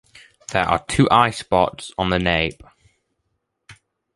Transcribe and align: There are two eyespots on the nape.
There 0.51 0.63
are 0.63 0.83
two 0.87 1.05
eyespots 1.11 1.91
on 1.95 2.09
the 2.09 2.17
nape. 2.17 2.63